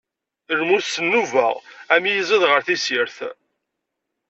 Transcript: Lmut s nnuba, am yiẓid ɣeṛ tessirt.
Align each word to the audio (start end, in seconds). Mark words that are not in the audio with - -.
Lmut 0.59 0.85
s 0.93 0.95
nnuba, 1.03 1.47
am 1.93 2.03
yiẓid 2.11 2.43
ɣeṛ 2.49 2.61
tessirt. 2.67 3.17